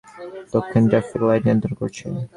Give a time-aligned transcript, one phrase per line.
[0.53, 2.05] দক্ষিণ traffic light নিয়ন্ত্রণ করছে।